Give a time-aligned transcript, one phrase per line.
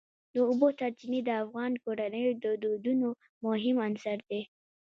[0.33, 3.09] د اوبو سرچینې د افغان کورنیو د دودونو
[3.45, 4.41] مهم عنصر دی.